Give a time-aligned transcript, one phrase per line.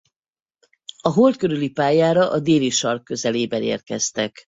[1.01, 4.47] A Hold körüli pályára a déli sark közelében érkeztek.